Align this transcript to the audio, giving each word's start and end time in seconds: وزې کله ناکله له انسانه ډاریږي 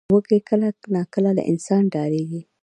وزې 0.13 0.37
کله 0.49 0.67
ناکله 0.95 1.31
له 1.37 1.43
انسانه 1.51 1.89
ډاریږي 1.93 2.41